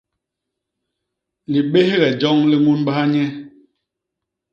[1.51, 3.25] Libéhge joñ li ñunbaha nye.